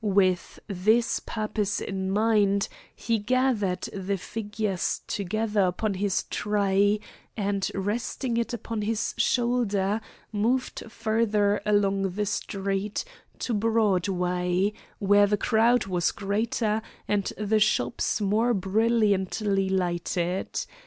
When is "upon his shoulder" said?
8.51-10.01